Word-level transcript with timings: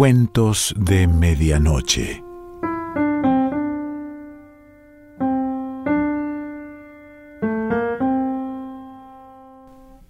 Cuentos 0.00 0.74
de 0.78 1.06
Medianoche. 1.06 2.24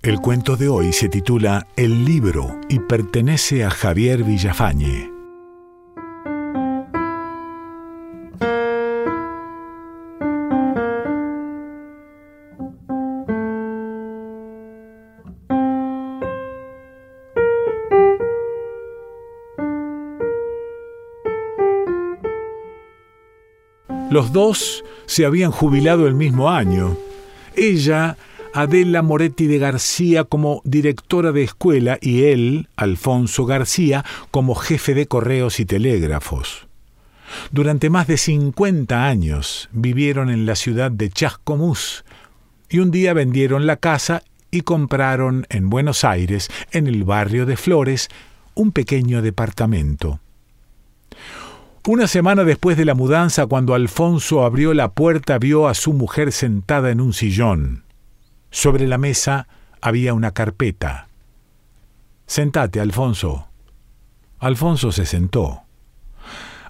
El 0.00 0.21
cuento 0.21 0.57
de 0.57 0.68
hoy 0.68 0.93
se 0.93 1.09
titula 1.09 1.66
El 1.75 2.05
libro 2.05 2.61
y 2.68 2.79
pertenece 2.79 3.64
a 3.64 3.71
Javier 3.71 4.23
Villafañe. 4.23 5.09
Los 24.20 24.33
dos 24.33 24.84
se 25.06 25.24
habían 25.24 25.51
jubilado 25.51 26.06
el 26.06 26.15
mismo 26.15 26.51
año. 26.51 26.95
Ella, 27.56 28.19
Adela 28.52 29.01
Moretti 29.01 29.46
de 29.46 29.59
García, 29.59 30.24
como 30.24 30.60
directora 30.66 31.33
de 31.33 31.43
escuela 31.43 31.96
y 32.02 32.24
él, 32.24 32.69
Alfonso 32.77 33.46
García, 33.46 34.05
como 34.30 34.55
jefe 34.55 34.93
de 34.93 35.06
correos 35.06 35.59
y 35.59 35.65
telégrafos. 35.65 36.69
Durante 37.51 37.88
más 37.88 38.09
de 38.09 38.19
50 38.19 39.06
años 39.06 39.70
vivieron 39.73 40.29
en 40.29 40.45
la 40.45 40.55
ciudad 40.55 40.91
de 40.91 41.09
Chascomús 41.09 42.05
y 42.68 42.80
un 42.80 42.91
día 42.91 43.15
vendieron 43.15 43.66
la 43.66 43.77
casa 43.77 44.23
y 44.51 44.60
compraron 44.60 45.46
en 45.48 45.71
Buenos 45.71 46.05
Aires, 46.05 46.51
en 46.73 46.88
el 46.88 47.04
barrio 47.04 47.46
de 47.46 47.57
Flores, 47.57 48.09
un 48.54 48.73
pequeño 48.73 49.23
departamento. 49.23 50.21
Una 51.88 52.06
semana 52.06 52.45
después 52.45 52.76
de 52.76 52.84
la 52.84 52.95
mudanza, 52.95 53.46
cuando 53.46 53.73
Alfonso 53.73 54.45
abrió 54.45 54.74
la 54.74 54.92
puerta, 54.92 55.38
vio 55.38 55.66
a 55.66 55.73
su 55.73 55.95
mujer 55.95 56.30
sentada 56.30 56.90
en 56.90 57.00
un 57.00 57.14
sillón. 57.14 57.84
Sobre 58.50 58.86
la 58.86 58.98
mesa 58.98 59.48
había 59.80 60.12
una 60.12 60.32
carpeta. 60.32 61.08
Sentate, 62.26 62.80
Alfonso. 62.80 63.48
Alfonso 64.38 64.92
se 64.92 65.06
sentó. 65.06 65.62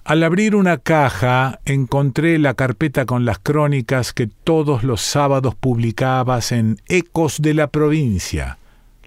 Al 0.05 0.23
abrir 0.23 0.55
una 0.55 0.77
caja 0.77 1.59
encontré 1.65 2.39
la 2.39 2.53
carpeta 2.53 3.05
con 3.05 3.25
las 3.25 3.37
crónicas 3.37 4.13
que 4.13 4.27
todos 4.27 4.83
los 4.83 5.01
sábados 5.01 5.55
publicabas 5.55 6.53
en 6.53 6.77
Ecos 6.87 7.41
de 7.41 7.53
la 7.53 7.67
provincia. 7.67 8.57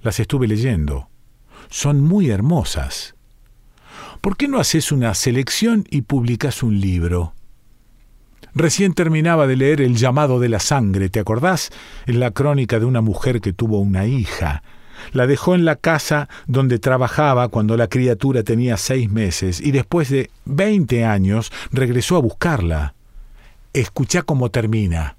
Las 0.02 0.20
estuve 0.20 0.48
leyendo. 0.48 1.08
Son 1.70 2.00
muy 2.00 2.28
hermosas. 2.28 3.13
¿Por 4.24 4.38
qué 4.38 4.48
no 4.48 4.58
haces 4.58 4.90
una 4.90 5.12
selección 5.12 5.84
y 5.90 6.00
publicas 6.00 6.62
un 6.62 6.80
libro? 6.80 7.34
Recién 8.54 8.94
terminaba 8.94 9.46
de 9.46 9.54
leer 9.54 9.82
El 9.82 9.96
llamado 9.96 10.40
de 10.40 10.48
la 10.48 10.60
sangre, 10.60 11.10
¿te 11.10 11.20
acordás? 11.20 11.70
Es 12.06 12.14
la 12.14 12.30
crónica 12.30 12.78
de 12.78 12.86
una 12.86 13.02
mujer 13.02 13.42
que 13.42 13.52
tuvo 13.52 13.80
una 13.80 14.06
hija. 14.06 14.62
La 15.12 15.26
dejó 15.26 15.54
en 15.54 15.66
la 15.66 15.76
casa 15.76 16.30
donde 16.46 16.78
trabajaba 16.78 17.48
cuando 17.48 17.76
la 17.76 17.88
criatura 17.88 18.42
tenía 18.44 18.78
seis 18.78 19.10
meses 19.10 19.60
y 19.60 19.72
después 19.72 20.08
de 20.08 20.30
veinte 20.46 21.04
años 21.04 21.52
regresó 21.70 22.16
a 22.16 22.20
buscarla. 22.20 22.94
Escuchá 23.74 24.22
cómo 24.22 24.50
termina. 24.50 25.18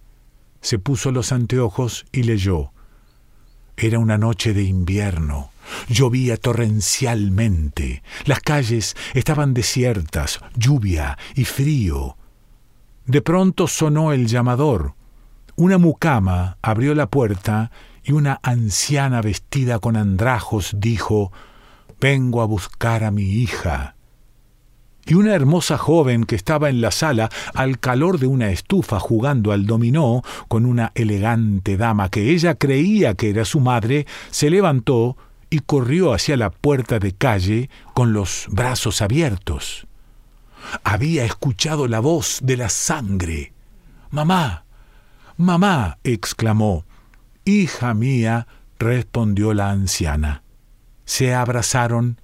Se 0.62 0.80
puso 0.80 1.12
los 1.12 1.32
anteojos 1.32 2.08
y 2.12 2.24
leyó. 2.24 2.72
Era 3.78 4.00
una 4.00 4.18
noche 4.18 4.56
de 4.56 4.64
invierno. 4.64 5.52
Llovía 5.88 6.38
torrencialmente, 6.38 8.04
las 8.26 8.40
calles 8.40 8.96
estaban 9.14 9.54
desiertas, 9.54 10.40
lluvia 10.56 11.18
y 11.36 11.46
frío. 11.46 12.18
De 13.06 13.22
pronto 13.22 13.68
sonó 13.68 14.12
el 14.14 14.28
llamador. 14.28 14.96
Una 15.56 15.78
mucama 15.78 16.58
abrió 16.62 16.96
la 16.96 17.08
puerta 17.08 17.72
y 18.04 18.12
una 18.12 18.40
anciana 18.44 19.22
vestida 19.22 19.80
con 19.80 19.96
andrajos 19.96 20.76
dijo 20.78 21.32
Vengo 22.00 22.42
a 22.42 22.46
buscar 22.46 23.04
a 23.04 23.12
mi 23.12 23.24
hija. 23.24 23.96
Y 25.08 25.14
una 25.14 25.36
hermosa 25.36 25.78
joven 25.78 26.24
que 26.24 26.36
estaba 26.36 26.70
en 26.70 26.82
la 26.82 26.90
sala 26.90 27.30
al 27.54 27.80
calor 27.80 28.18
de 28.18 28.26
una 28.26 28.50
estufa 28.50 29.00
jugando 29.00 29.52
al 29.52 29.68
dominó 29.68 30.24
con 30.48 30.66
una 30.66 30.92
elegante 30.96 31.78
dama 31.78 32.10
que 32.10 32.32
ella 32.32 32.56
creía 32.56 33.14
que 33.14 33.30
era 33.30 33.46
su 33.46 33.60
madre, 33.60 34.08
se 34.32 34.50
levantó 34.50 35.16
y 35.50 35.60
corrió 35.60 36.14
hacia 36.14 36.38
la 36.38 36.50
puerta 36.50 37.00
de 37.00 37.14
calle 37.14 37.70
con 37.94 38.14
los 38.14 38.48
brazos 38.50 39.02
abiertos. 39.02 39.88
Había 40.84 41.26
escuchado 41.26 41.88
la 41.88 42.00
voz 42.00 42.40
de 42.42 42.58
la 42.58 42.70
sangre. 42.70 43.54
Mamá, 44.10 44.66
mamá, 45.38 45.98
exclamó. 46.04 46.86
Hija 47.46 47.94
mía, 47.94 48.48
respondió 48.80 49.54
la 49.54 49.70
anciana. 49.70 50.44
Se 51.06 51.34
abrazaron 51.34 52.20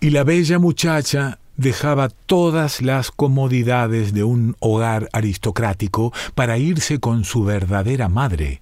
y 0.00 0.10
la 0.10 0.24
bella 0.24 0.58
muchacha 0.58 1.38
dejaba 1.56 2.08
todas 2.08 2.82
las 2.82 3.10
comodidades 3.10 4.12
de 4.12 4.24
un 4.24 4.56
hogar 4.58 5.08
aristocrático 5.12 6.12
para 6.34 6.58
irse 6.58 6.98
con 6.98 7.24
su 7.24 7.44
verdadera 7.44 8.08
madre 8.08 8.60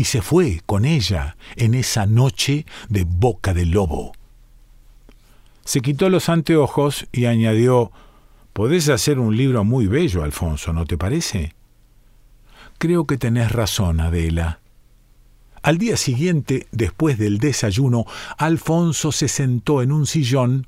y 0.00 0.04
se 0.04 0.22
fue 0.22 0.62
con 0.64 0.86
ella 0.86 1.36
en 1.56 1.74
esa 1.74 2.06
noche 2.06 2.64
de 2.88 3.04
boca 3.04 3.52
de 3.52 3.66
lobo. 3.66 4.12
Se 5.66 5.82
quitó 5.82 6.08
los 6.08 6.30
anteojos 6.30 7.06
y 7.12 7.26
añadió 7.26 7.92
Podés 8.54 8.88
hacer 8.88 9.18
un 9.18 9.36
libro 9.36 9.62
muy 9.62 9.88
bello, 9.88 10.24
Alfonso, 10.24 10.72
¿no 10.72 10.86
te 10.86 10.96
parece? 10.96 11.54
Creo 12.78 13.06
que 13.06 13.18
tenés 13.18 13.52
razón, 13.52 14.00
Adela. 14.00 14.60
Al 15.60 15.76
día 15.76 15.98
siguiente, 15.98 16.66
después 16.72 17.18
del 17.18 17.36
desayuno, 17.36 18.06
Alfonso 18.38 19.12
se 19.12 19.28
sentó 19.28 19.82
en 19.82 19.92
un 19.92 20.06
sillón 20.06 20.66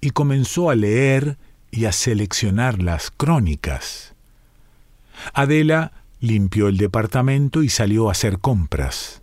y 0.00 0.12
comenzó 0.12 0.70
a 0.70 0.76
leer 0.76 1.36
y 1.70 1.84
a 1.84 1.92
seleccionar 1.92 2.82
las 2.82 3.10
crónicas. 3.10 4.14
Adela 5.34 5.92
limpió 6.22 6.68
el 6.68 6.78
departamento 6.78 7.62
y 7.62 7.68
salió 7.68 8.08
a 8.08 8.12
hacer 8.12 8.38
compras. 8.38 9.22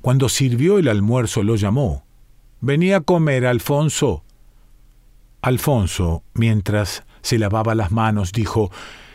Cuando 0.00 0.28
sirvió 0.28 0.78
el 0.78 0.88
almuerzo 0.88 1.42
lo 1.42 1.54
llamó. 1.54 2.04
Venía 2.60 2.96
a 2.96 3.00
comer, 3.02 3.46
Alfonso. 3.46 4.24
Alfonso, 5.42 6.24
mientras 6.32 7.04
se 7.20 7.38
lavaba 7.38 7.74
las 7.74 7.92
manos, 7.92 8.32
dijo 8.32 8.72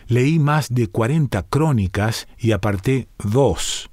Leí 0.08 0.40
más 0.40 0.70
de 0.70 0.88
cuarenta 0.88 1.44
crónicas 1.44 2.28
y 2.38 2.52
aparté 2.52 3.08
dos. 3.24 3.90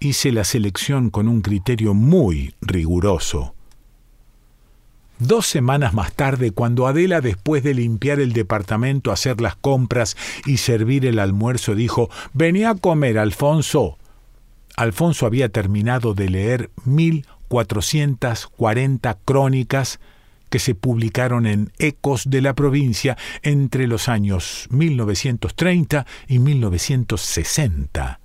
Hice 0.00 0.32
la 0.32 0.44
selección 0.44 1.10
con 1.10 1.28
un 1.28 1.42
criterio 1.42 1.94
muy 1.94 2.54
riguroso. 2.60 3.54
Dos 5.22 5.46
semanas 5.46 5.94
más 5.94 6.12
tarde, 6.14 6.50
cuando 6.50 6.88
Adela, 6.88 7.20
después 7.20 7.62
de 7.62 7.74
limpiar 7.74 8.18
el 8.18 8.32
departamento, 8.32 9.12
hacer 9.12 9.40
las 9.40 9.54
compras 9.54 10.16
y 10.46 10.56
servir 10.56 11.06
el 11.06 11.20
almuerzo, 11.20 11.76
dijo 11.76 12.10
Venía 12.32 12.70
a 12.70 12.74
comer, 12.74 13.18
Alfonso. 13.18 13.98
Alfonso 14.74 15.24
había 15.24 15.48
terminado 15.48 16.14
de 16.14 16.28
leer 16.28 16.70
1440 16.86 19.16
crónicas 19.24 20.00
que 20.50 20.58
se 20.58 20.74
publicaron 20.74 21.46
en 21.46 21.70
Ecos 21.78 22.28
de 22.28 22.42
la 22.42 22.54
provincia 22.54 23.16
entre 23.42 23.86
los 23.86 24.08
años 24.08 24.66
1930 24.70 26.04
y 26.26 26.40
1960. 26.40 28.18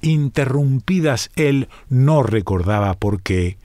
Interrumpidas 0.00 1.32
él 1.34 1.66
no 1.88 2.22
recordaba 2.22 2.94
por 2.94 3.20
qué, 3.20 3.58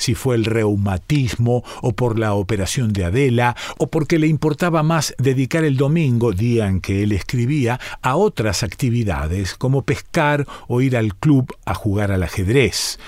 si 0.00 0.14
fue 0.14 0.34
el 0.34 0.46
reumatismo 0.46 1.62
o 1.82 1.92
por 1.92 2.18
la 2.18 2.32
operación 2.32 2.94
de 2.94 3.04
Adela, 3.04 3.54
o 3.76 3.88
porque 3.88 4.18
le 4.18 4.26
importaba 4.26 4.82
más 4.82 5.14
dedicar 5.18 5.62
el 5.62 5.76
domingo, 5.76 6.32
día 6.32 6.66
en 6.68 6.80
que 6.80 7.02
él 7.02 7.12
escribía, 7.12 7.78
a 8.00 8.16
otras 8.16 8.62
actividades 8.62 9.54
como 9.54 9.82
pescar 9.82 10.46
o 10.68 10.80
ir 10.80 10.96
al 10.96 11.14
club 11.14 11.54
a 11.66 11.74
jugar 11.74 12.12
al 12.12 12.22
ajedrez. 12.22 12.98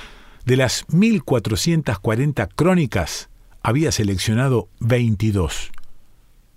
De 0.44 0.56
las 0.58 0.84
1440 0.90 2.46
crónicas, 2.48 3.30
había 3.62 3.90
seleccionado 3.90 4.68
22. 4.80 5.72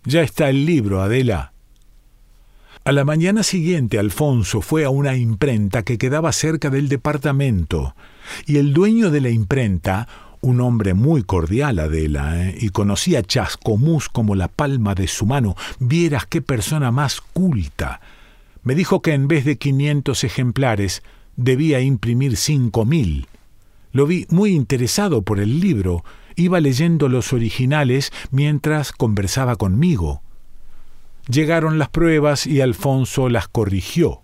Ya 0.04 0.22
está 0.22 0.50
el 0.50 0.66
libro, 0.66 1.02
Adela. 1.02 1.54
A 2.84 2.92
la 2.92 3.04
mañana 3.04 3.42
siguiente 3.42 3.98
Alfonso 3.98 4.62
fue 4.62 4.86
a 4.86 4.92
una 4.92 5.16
imprenta 5.16 5.82
que 5.82 5.98
quedaba 5.98 6.32
cerca 6.32 6.70
del 6.70 6.88
departamento, 6.88 7.96
y 8.46 8.58
el 8.58 8.74
dueño 8.74 9.10
de 9.10 9.22
la 9.22 9.30
imprenta, 9.30 10.08
un 10.46 10.62
hombre 10.62 10.94
muy 10.94 11.24
cordial, 11.24 11.80
Adela, 11.80 12.46
¿eh? 12.46 12.58
y 12.60 12.70
conocía 12.70 13.24
Chascomús 13.24 14.10
como 14.10 14.36
la 14.36 14.48
palma 14.48 14.94
de 14.94 15.08
su 15.08 15.26
mano. 15.26 15.56
Vieras 15.80 16.28
qué 16.28 16.42
persona 16.42 16.92
más 16.92 17.20
culta. 17.20 18.00
Me 18.64 18.76
dijo 18.76 19.02
que 19.02 19.14
en 19.14 19.28
vez 19.28 19.44
de 19.44 19.58
500 19.58 20.24
ejemplares 20.24 21.02
debía 21.36 21.82
imprimir 21.82 22.38
cinco 22.38 22.86
mil. 22.86 23.28
Lo 23.92 24.06
vi 24.06 24.28
muy 24.30 24.52
interesado 24.52 25.24
por 25.24 25.40
el 25.40 25.60
libro 25.60 26.04
Iba 26.36 26.60
leyendo 26.60 27.08
los 27.08 27.32
originales 27.32 28.12
mientras 28.30 28.92
conversaba 28.92 29.56
conmigo. 29.56 30.22
Llegaron 31.30 31.80
las 31.80 31.90
pruebas 31.90 32.46
y 32.46 32.60
Alfonso 32.60 33.30
las 33.30 33.48
corrigió. 33.48 34.22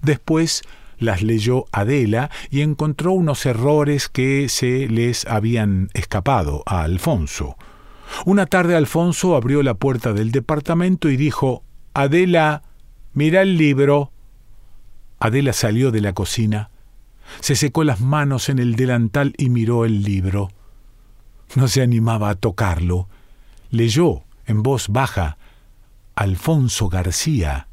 Después 0.00 0.62
las 1.00 1.22
leyó 1.22 1.64
Adela 1.72 2.30
y 2.50 2.60
encontró 2.60 3.12
unos 3.12 3.44
errores 3.46 4.08
que 4.08 4.48
se 4.48 4.86
les 4.88 5.26
habían 5.26 5.90
escapado 5.94 6.62
a 6.66 6.82
Alfonso. 6.82 7.56
Una 8.24 8.46
tarde 8.46 8.76
Alfonso 8.76 9.34
abrió 9.34 9.62
la 9.62 9.74
puerta 9.74 10.12
del 10.12 10.30
departamento 10.30 11.08
y 11.08 11.16
dijo 11.16 11.64
Adela, 11.94 12.62
mira 13.12 13.42
el 13.42 13.56
libro. 13.56 14.12
Adela 15.18 15.52
salió 15.52 15.90
de 15.90 16.00
la 16.00 16.12
cocina, 16.12 16.70
se 17.40 17.56
secó 17.56 17.84
las 17.84 18.00
manos 18.00 18.48
en 18.48 18.58
el 18.58 18.76
delantal 18.76 19.34
y 19.36 19.50
miró 19.50 19.84
el 19.84 20.02
libro. 20.02 20.50
No 21.54 21.68
se 21.68 21.82
animaba 21.82 22.30
a 22.30 22.34
tocarlo. 22.34 23.08
Leyó 23.70 24.22
en 24.46 24.62
voz 24.62 24.88
baja 24.88 25.36
Alfonso 26.14 26.88
García, 26.88 27.68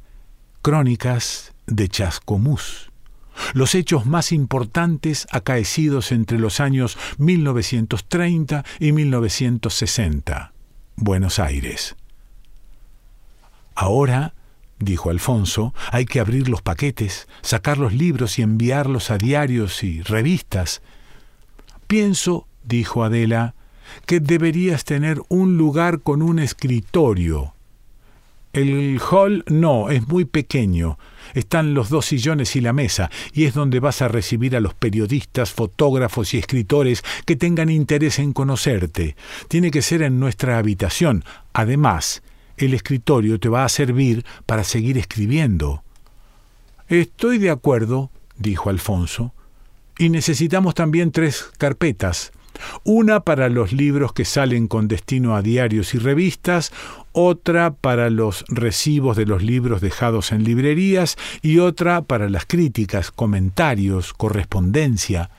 Crónicas 0.62 1.54
de 1.66 1.88
Chascomús. 1.88 2.92
Los 3.54 3.76
hechos 3.76 4.06
más 4.06 4.32
importantes 4.32 5.28
acaecidos 5.32 6.12
entre 6.12 6.40
los 6.40 6.60
años 6.60 6.98
1930 7.18 8.64
y 8.80 8.92
1960. 8.92 10.54
Buenos 10.96 11.40
Aires. 11.40 11.96
Ahora, 13.76 14.34
dijo 14.80 15.10
Alfonso, 15.10 15.74
hay 15.92 16.06
que 16.06 16.20
abrir 16.20 16.50
los 16.50 16.62
paquetes, 16.62 17.28
sacar 17.42 17.78
los 17.78 17.94
libros 17.94 18.40
y 18.40 18.42
enviarlos 18.42 19.12
a 19.12 19.18
diarios 19.18 19.84
y 19.84 20.02
revistas. 20.02 20.82
Pienso, 21.88 22.48
dijo 22.64 23.04
Adela, 23.04 23.54
que 24.06 24.20
deberías 24.20 24.84
tener 24.84 25.22
un 25.30 25.58
lugar 25.58 26.02
con 26.02 26.22
un 26.22 26.40
escritorio. 26.40 27.54
El 28.58 29.00
hall 29.12 29.44
no, 29.46 29.92
es 29.92 30.08
muy 30.08 30.26
pequeño. 30.26 30.98
Están 31.36 31.76
los 31.76 31.90
dos 31.90 32.08
sillones 32.08 32.56
y 32.56 32.62
la 32.62 32.74
mesa, 32.74 33.12
y 33.32 33.46
es 33.46 33.54
donde 33.54 33.80
vas 33.80 34.02
a 34.02 34.08
recibir 34.08 34.56
a 34.56 34.60
los 34.60 34.74
periodistas, 34.74 35.54
fotógrafos 35.54 36.34
y 36.34 36.40
escritores 36.40 37.04
que 37.28 37.36
tengan 37.36 37.70
interés 37.70 38.18
en 38.18 38.34
conocerte. 38.34 39.16
Tiene 39.48 39.70
que 39.70 39.84
ser 39.84 40.02
en 40.02 40.20
nuestra 40.20 40.58
habitación. 40.58 41.24
Además, 41.54 42.24
el 42.58 42.74
escritorio 42.74 43.40
te 43.40 43.48
va 43.48 43.64
a 43.64 43.70
servir 43.70 44.26
para 44.48 44.64
seguir 44.64 44.98
escribiendo. 44.98 45.84
Estoy 46.88 47.38
de 47.38 47.52
acuerdo, 47.52 48.10
dijo 48.40 48.72
Alfonso, 48.72 49.36
y 50.00 50.10
necesitamos 50.10 50.74
también 50.74 51.12
tres 51.12 51.46
carpetas. 51.60 52.32
Una 52.84 53.20
para 53.20 53.50
los 53.50 53.72
libros 53.72 54.14
que 54.14 54.26
salen 54.26 54.68
con 54.68 54.88
destino 54.88 55.36
a 55.36 55.44
diarios 55.44 55.94
y 55.94 56.00
revistas, 56.00 56.72
otra 57.20 57.74
para 57.74 58.12
los 58.12 58.46
recibos 58.48 59.18
de 59.18 59.26
los 59.26 59.42
libros 59.42 59.82
dejados 59.82 60.32
en 60.32 60.44
librerías 60.44 61.18
y 61.42 61.58
otra 61.58 62.04
para 62.04 62.30
las 62.30 62.46
críticas, 62.46 63.10
comentarios, 63.10 64.14
correspondencia. 64.14 65.32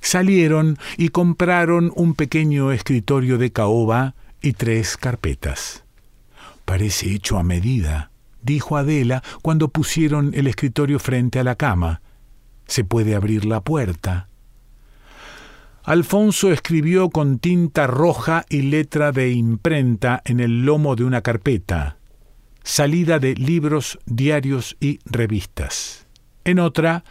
Salieron 0.00 0.78
y 0.96 1.10
compraron 1.10 1.92
un 1.94 2.14
pequeño 2.14 2.72
escritorio 2.72 3.36
de 3.36 3.52
caoba 3.52 4.14
y 4.40 4.54
tres 4.54 4.96
carpetas. 4.96 5.84
Parece 6.64 7.12
hecho 7.12 7.36
a 7.36 7.42
medida, 7.42 8.10
dijo 8.40 8.78
Adela 8.78 9.22
cuando 9.42 9.68
pusieron 9.68 10.32
el 10.32 10.46
escritorio 10.46 10.98
frente 10.98 11.38
a 11.38 11.44
la 11.44 11.56
cama. 11.56 12.00
Se 12.66 12.82
puede 12.82 13.14
abrir 13.14 13.44
la 13.44 13.60
puerta. 13.60 14.28
Alfonso 15.86 16.50
escribió 16.50 17.10
con 17.10 17.38
tinta 17.38 17.86
roja 17.86 18.44
y 18.48 18.62
letra 18.62 19.12
de 19.12 19.30
imprenta 19.30 20.20
en 20.24 20.40
el 20.40 20.66
lomo 20.66 20.96
de 20.96 21.04
una 21.04 21.22
carpeta, 21.22 21.98
salida 22.64 23.20
de 23.20 23.36
libros, 23.36 24.00
diarios 24.04 24.76
y 24.80 24.98
revistas. 25.04 26.08
En 26.42 26.58
otra, 26.58 27.04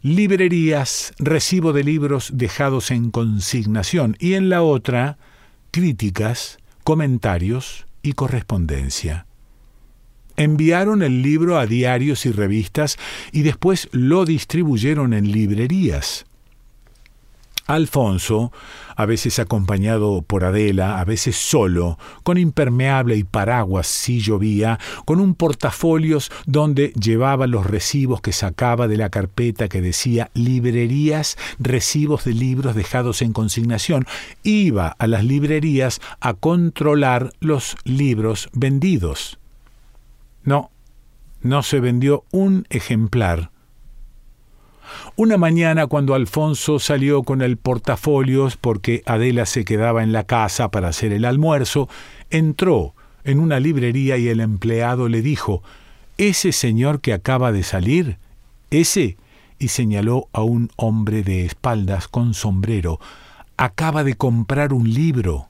librerías, 0.00 1.12
recibo 1.18 1.74
de 1.74 1.84
libros 1.84 2.30
dejados 2.32 2.90
en 2.90 3.10
consignación. 3.10 4.16
Y 4.18 4.32
en 4.32 4.48
la 4.48 4.62
otra, 4.62 5.18
críticas, 5.70 6.56
comentarios 6.84 7.84
y 8.02 8.14
correspondencia. 8.14 9.26
Enviaron 10.36 11.02
el 11.02 11.20
libro 11.20 11.58
a 11.58 11.66
diarios 11.66 12.24
y 12.24 12.32
revistas 12.32 12.96
y 13.30 13.42
después 13.42 13.90
lo 13.92 14.24
distribuyeron 14.24 15.12
en 15.12 15.30
librerías. 15.30 16.24
Alfonso, 17.74 18.52
a 18.96 19.06
veces 19.06 19.38
acompañado 19.38 20.22
por 20.22 20.44
Adela, 20.44 21.00
a 21.00 21.04
veces 21.04 21.36
solo, 21.36 21.98
con 22.22 22.38
impermeable 22.38 23.16
y 23.16 23.24
paraguas 23.24 23.86
si 23.86 24.20
llovía, 24.20 24.78
con 25.04 25.20
un 25.20 25.34
portafolios 25.34 26.30
donde 26.46 26.92
llevaba 26.92 27.46
los 27.46 27.66
recibos 27.66 28.20
que 28.20 28.32
sacaba 28.32 28.88
de 28.88 28.96
la 28.96 29.10
carpeta 29.10 29.68
que 29.68 29.80
decía 29.80 30.30
librerías, 30.34 31.36
recibos 31.58 32.24
de 32.24 32.34
libros 32.34 32.74
dejados 32.74 33.22
en 33.22 33.32
consignación, 33.32 34.06
iba 34.42 34.88
a 34.88 35.06
las 35.06 35.24
librerías 35.24 36.00
a 36.20 36.34
controlar 36.34 37.32
los 37.40 37.76
libros 37.84 38.48
vendidos. 38.52 39.38
No, 40.44 40.70
no 41.40 41.62
se 41.62 41.80
vendió 41.80 42.24
un 42.30 42.66
ejemplar 42.70 43.51
una 45.16 45.36
mañana 45.36 45.86
cuando 45.86 46.14
Alfonso 46.14 46.78
salió 46.78 47.22
con 47.22 47.42
el 47.42 47.56
portafolios 47.56 48.56
porque 48.56 49.02
Adela 49.06 49.46
se 49.46 49.64
quedaba 49.64 50.02
en 50.02 50.12
la 50.12 50.24
casa 50.24 50.70
para 50.70 50.88
hacer 50.88 51.12
el 51.12 51.24
almuerzo, 51.24 51.88
entró 52.30 52.94
en 53.24 53.38
una 53.38 53.60
librería 53.60 54.16
y 54.16 54.28
el 54.28 54.40
empleado 54.40 55.08
le 55.08 55.22
dijo 55.22 55.62
Ese 56.18 56.52
señor 56.52 57.00
que 57.00 57.12
acaba 57.12 57.52
de 57.52 57.62
salir, 57.62 58.18
ese, 58.70 59.16
y 59.58 59.68
señaló 59.68 60.28
a 60.32 60.42
un 60.42 60.70
hombre 60.76 61.22
de 61.22 61.44
espaldas 61.44 62.08
con 62.08 62.34
sombrero, 62.34 62.98
acaba 63.56 64.02
de 64.02 64.14
comprar 64.14 64.72
un 64.72 64.92
libro. 64.92 65.48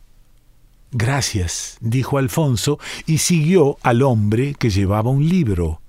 Gracias, 0.91 1.79
dijo 1.81 2.19
Alfonso, 2.19 2.79
y 3.07 3.19
siguió 3.19 3.79
al 3.83 4.03
hombre 4.03 4.55
que 4.59 4.69
llevaba 4.69 5.11
un 5.11 5.27
libro. 5.27 5.81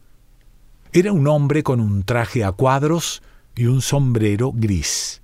Era 0.94 1.12
un 1.12 1.28
hombre 1.28 1.64
con 1.64 1.82
un 1.82 2.04
traje 2.04 2.44
a 2.46 2.54
cuadros, 2.54 3.22
y 3.56 3.66
un 3.66 3.82
sombrero 3.82 4.52
gris. 4.54 5.22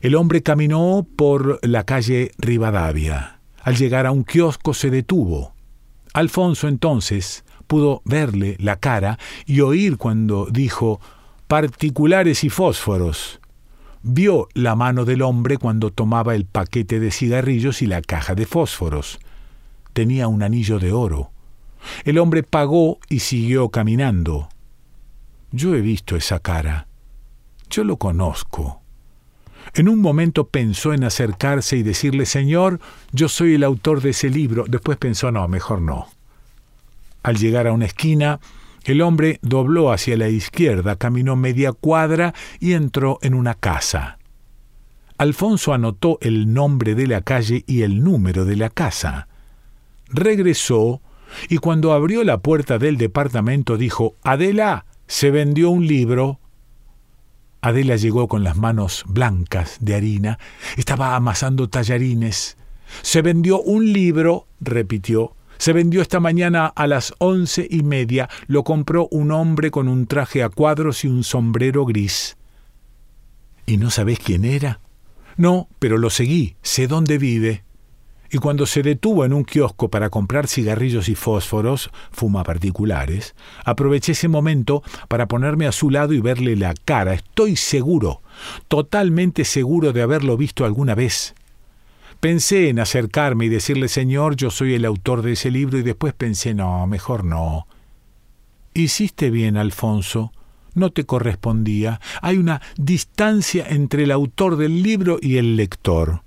El 0.00 0.14
hombre 0.14 0.42
caminó 0.42 1.06
por 1.16 1.60
la 1.66 1.84
calle 1.84 2.32
Rivadavia. 2.38 3.40
Al 3.62 3.76
llegar 3.76 4.06
a 4.06 4.12
un 4.12 4.24
kiosco 4.24 4.74
se 4.74 4.90
detuvo. 4.90 5.54
Alfonso 6.14 6.68
entonces 6.68 7.44
pudo 7.66 8.02
verle 8.04 8.56
la 8.58 8.76
cara 8.76 9.18
y 9.46 9.60
oír 9.60 9.98
cuando 9.98 10.48
dijo 10.50 11.00
particulares 11.46 12.44
y 12.44 12.50
fósforos. 12.50 13.40
Vio 14.02 14.48
la 14.54 14.74
mano 14.74 15.04
del 15.04 15.22
hombre 15.22 15.58
cuando 15.58 15.90
tomaba 15.90 16.34
el 16.34 16.46
paquete 16.46 16.98
de 16.98 17.10
cigarrillos 17.10 17.82
y 17.82 17.86
la 17.86 18.00
caja 18.00 18.34
de 18.34 18.46
fósforos. 18.46 19.18
Tenía 19.92 20.28
un 20.28 20.42
anillo 20.42 20.78
de 20.78 20.92
oro. 20.92 21.30
El 22.04 22.18
hombre 22.18 22.42
pagó 22.42 22.98
y 23.08 23.20
siguió 23.20 23.68
caminando. 23.68 24.48
Yo 25.50 25.74
he 25.74 25.80
visto 25.80 26.16
esa 26.16 26.40
cara. 26.40 26.87
Yo 27.70 27.84
lo 27.84 27.96
conozco. 27.96 28.82
En 29.74 29.88
un 29.88 30.00
momento 30.00 30.48
pensó 30.48 30.94
en 30.94 31.04
acercarse 31.04 31.76
y 31.76 31.82
decirle, 31.82 32.26
Señor, 32.26 32.80
yo 33.12 33.28
soy 33.28 33.54
el 33.54 33.64
autor 33.64 34.00
de 34.00 34.10
ese 34.10 34.30
libro. 34.30 34.64
Después 34.66 34.98
pensó, 34.98 35.30
no, 35.30 35.46
mejor 35.48 35.82
no. 35.82 36.08
Al 37.22 37.36
llegar 37.36 37.66
a 37.66 37.72
una 37.72 37.86
esquina, 37.86 38.40
el 38.84 39.02
hombre 39.02 39.38
dobló 39.42 39.92
hacia 39.92 40.16
la 40.16 40.28
izquierda, 40.28 40.96
caminó 40.96 41.36
media 41.36 41.72
cuadra 41.72 42.34
y 42.58 42.72
entró 42.72 43.18
en 43.20 43.34
una 43.34 43.54
casa. 43.54 44.18
Alfonso 45.18 45.74
anotó 45.74 46.18
el 46.22 46.54
nombre 46.54 46.94
de 46.94 47.06
la 47.06 47.20
calle 47.20 47.64
y 47.66 47.82
el 47.82 48.02
número 48.02 48.44
de 48.44 48.56
la 48.56 48.70
casa. 48.70 49.28
Regresó 50.08 51.02
y 51.48 51.58
cuando 51.58 51.92
abrió 51.92 52.24
la 52.24 52.38
puerta 52.38 52.78
del 52.78 52.96
departamento 52.96 53.76
dijo, 53.76 54.14
Adela, 54.22 54.86
se 55.06 55.30
vendió 55.30 55.70
un 55.70 55.86
libro. 55.86 56.38
Adela 57.60 57.96
llegó 57.96 58.28
con 58.28 58.44
las 58.44 58.56
manos 58.56 59.04
blancas 59.06 59.78
de 59.80 59.94
harina, 59.94 60.38
estaba 60.76 61.16
amasando 61.16 61.68
tallarines. 61.68 62.56
Se 63.02 63.22
vendió 63.22 63.60
un 63.60 63.92
libro, 63.92 64.46
repitió. 64.60 65.34
Se 65.58 65.72
vendió 65.72 66.02
esta 66.02 66.20
mañana 66.20 66.66
a 66.66 66.86
las 66.86 67.14
once 67.18 67.66
y 67.68 67.82
media. 67.82 68.28
Lo 68.46 68.62
compró 68.62 69.08
un 69.10 69.32
hombre 69.32 69.70
con 69.70 69.88
un 69.88 70.06
traje 70.06 70.42
a 70.42 70.48
cuadros 70.48 71.04
y 71.04 71.08
un 71.08 71.24
sombrero 71.24 71.84
gris. 71.84 72.36
¿Y 73.66 73.76
no 73.76 73.90
sabés 73.90 74.20
quién 74.20 74.44
era? 74.44 74.80
No, 75.36 75.68
pero 75.78 75.98
lo 75.98 76.10
seguí. 76.10 76.56
Sé 76.62 76.86
dónde 76.86 77.18
vive 77.18 77.64
y 78.30 78.38
cuando 78.38 78.66
se 78.66 78.82
detuvo 78.82 79.24
en 79.24 79.32
un 79.32 79.44
kiosco 79.44 79.88
para 79.88 80.10
comprar 80.10 80.48
cigarrillos 80.48 81.08
y 81.08 81.14
fósforos, 81.14 81.90
fuma 82.10 82.44
particulares, 82.44 83.34
aproveché 83.64 84.12
ese 84.12 84.28
momento 84.28 84.82
para 85.08 85.26
ponerme 85.28 85.66
a 85.66 85.72
su 85.72 85.90
lado 85.90 86.12
y 86.12 86.20
verle 86.20 86.56
la 86.56 86.74
cara. 86.84 87.14
Estoy 87.14 87.56
seguro, 87.56 88.22
totalmente 88.68 89.44
seguro 89.44 89.92
de 89.92 90.02
haberlo 90.02 90.36
visto 90.36 90.64
alguna 90.64 90.94
vez. 90.94 91.34
Pensé 92.20 92.68
en 92.68 92.80
acercarme 92.80 93.46
y 93.46 93.48
decirle, 93.48 93.88
Señor, 93.88 94.34
yo 94.34 94.50
soy 94.50 94.74
el 94.74 94.84
autor 94.84 95.22
de 95.22 95.32
ese 95.32 95.50
libro, 95.50 95.78
y 95.78 95.82
después 95.82 96.12
pensé, 96.14 96.52
no, 96.52 96.86
mejor 96.86 97.24
no. 97.24 97.68
Hiciste 98.74 99.30
bien, 99.30 99.56
Alfonso. 99.56 100.32
No 100.74 100.90
te 100.90 101.04
correspondía. 101.04 102.00
Hay 102.20 102.36
una 102.36 102.60
distancia 102.76 103.66
entre 103.68 104.04
el 104.04 104.10
autor 104.10 104.56
del 104.56 104.82
libro 104.82 105.18
y 105.20 105.38
el 105.38 105.56
lector. 105.56 106.22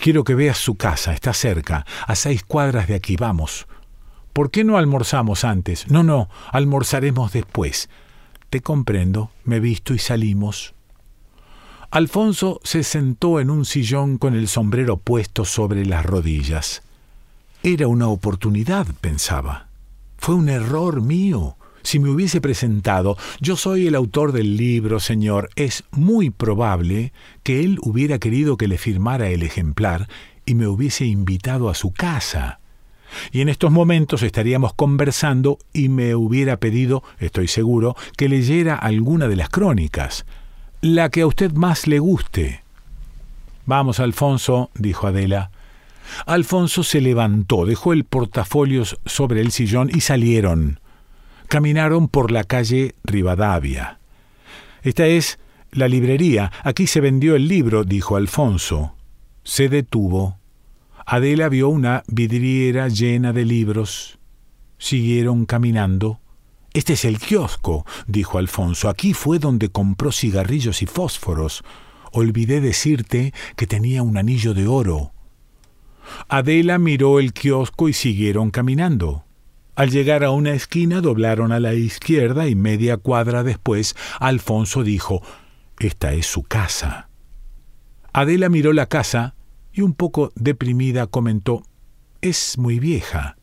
Quiero 0.00 0.24
que 0.24 0.34
veas 0.34 0.56
su 0.56 0.76
casa, 0.76 1.12
está 1.12 1.34
cerca, 1.34 1.84
a 2.06 2.14
seis 2.14 2.42
cuadras 2.42 2.88
de 2.88 2.94
aquí, 2.94 3.16
vamos. 3.16 3.66
¿Por 4.32 4.50
qué 4.50 4.64
no 4.64 4.78
almorzamos 4.78 5.44
antes? 5.44 5.90
No, 5.90 6.02
no, 6.02 6.30
almorzaremos 6.52 7.32
después. 7.32 7.90
Te 8.48 8.62
comprendo, 8.62 9.30
me 9.44 9.60
visto 9.60 9.92
y 9.92 9.98
salimos. 9.98 10.72
Alfonso 11.90 12.60
se 12.64 12.82
sentó 12.82 13.40
en 13.40 13.50
un 13.50 13.66
sillón 13.66 14.16
con 14.16 14.34
el 14.34 14.48
sombrero 14.48 14.96
puesto 14.96 15.44
sobre 15.44 15.84
las 15.84 16.06
rodillas. 16.06 16.82
Era 17.62 17.86
una 17.86 18.08
oportunidad, 18.08 18.86
pensaba. 19.02 19.68
Fue 20.16 20.34
un 20.34 20.48
error 20.48 21.02
mío. 21.02 21.56
Si 21.82 21.98
me 21.98 22.10
hubiese 22.10 22.40
presentado, 22.40 23.16
yo 23.40 23.56
soy 23.56 23.86
el 23.86 23.94
autor 23.94 24.32
del 24.32 24.56
libro, 24.56 25.00
señor, 25.00 25.50
es 25.56 25.84
muy 25.90 26.30
probable 26.30 27.12
que 27.42 27.60
él 27.60 27.78
hubiera 27.82 28.18
querido 28.18 28.56
que 28.56 28.68
le 28.68 28.78
firmara 28.78 29.28
el 29.28 29.42
ejemplar 29.42 30.08
y 30.46 30.54
me 30.54 30.66
hubiese 30.66 31.06
invitado 31.06 31.70
a 31.70 31.74
su 31.74 31.92
casa. 31.92 32.60
Y 33.32 33.40
en 33.40 33.48
estos 33.48 33.72
momentos 33.72 34.22
estaríamos 34.22 34.74
conversando 34.74 35.58
y 35.72 35.88
me 35.88 36.14
hubiera 36.14 36.58
pedido, 36.58 37.02
estoy 37.18 37.48
seguro, 37.48 37.96
que 38.16 38.28
leyera 38.28 38.76
alguna 38.76 39.28
de 39.28 39.36
las 39.36 39.48
crónicas, 39.48 40.26
la 40.80 41.10
que 41.10 41.22
a 41.22 41.26
usted 41.26 41.52
más 41.52 41.86
le 41.86 41.98
guste. 41.98 42.62
Vamos, 43.66 44.00
Alfonso, 44.00 44.70
dijo 44.74 45.06
Adela. 45.06 45.50
Alfonso 46.26 46.82
se 46.82 47.00
levantó, 47.00 47.66
dejó 47.66 47.92
el 47.92 48.04
portafolio 48.04 48.84
sobre 49.06 49.40
el 49.40 49.52
sillón 49.52 49.90
y 49.94 50.00
salieron. 50.00 50.80
Caminaron 51.50 52.06
por 52.06 52.30
la 52.30 52.44
calle 52.44 52.94
Rivadavia. 53.02 53.98
Esta 54.82 55.08
es 55.08 55.40
la 55.72 55.88
librería. 55.88 56.52
Aquí 56.62 56.86
se 56.86 57.00
vendió 57.00 57.34
el 57.34 57.48
libro, 57.48 57.82
dijo 57.82 58.14
Alfonso. 58.14 58.94
Se 59.42 59.68
detuvo. 59.68 60.38
Adela 61.04 61.48
vio 61.48 61.68
una 61.68 62.04
vidriera 62.06 62.86
llena 62.86 63.32
de 63.32 63.44
libros. 63.44 64.20
Siguieron 64.78 65.44
caminando. 65.44 66.20
Este 66.72 66.92
es 66.92 67.04
el 67.04 67.18
kiosco, 67.18 67.84
dijo 68.06 68.38
Alfonso. 68.38 68.88
Aquí 68.88 69.12
fue 69.12 69.40
donde 69.40 69.70
compró 69.70 70.12
cigarrillos 70.12 70.82
y 70.82 70.86
fósforos. 70.86 71.64
Olvidé 72.12 72.60
decirte 72.60 73.34
que 73.56 73.66
tenía 73.66 74.04
un 74.04 74.18
anillo 74.18 74.54
de 74.54 74.68
oro. 74.68 75.10
Adela 76.28 76.78
miró 76.78 77.18
el 77.18 77.32
kiosco 77.32 77.88
y 77.88 77.92
siguieron 77.92 78.52
caminando. 78.52 79.24
Al 79.80 79.90
llegar 79.90 80.24
a 80.24 80.30
una 80.30 80.52
esquina 80.52 81.00
doblaron 81.00 81.52
a 81.52 81.58
la 81.58 81.72
izquierda 81.72 82.46
y 82.46 82.54
media 82.54 82.98
cuadra 82.98 83.42
después 83.42 83.96
Alfonso 84.18 84.82
dijo 84.82 85.22
Esta 85.78 86.12
es 86.12 86.26
su 86.26 86.42
casa. 86.42 87.08
Adela 88.12 88.50
miró 88.50 88.74
la 88.74 88.84
casa 88.84 89.36
y 89.72 89.80
un 89.80 89.94
poco 89.94 90.32
deprimida 90.34 91.06
comentó 91.06 91.62
Es 92.20 92.58
muy 92.58 92.78
vieja. 92.78 93.38